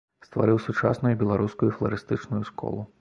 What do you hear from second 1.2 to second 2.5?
беларускую фларыстычную